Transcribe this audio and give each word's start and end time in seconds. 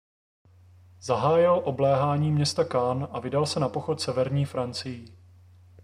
Zahájil 1.01 1.61
obléhání 1.63 2.31
města 2.31 2.65
Caen 2.65 3.07
a 3.11 3.19
vydal 3.19 3.45
se 3.45 3.59
na 3.59 3.69
pochod 3.69 4.01
severní 4.01 4.45
Francií. 4.45 5.17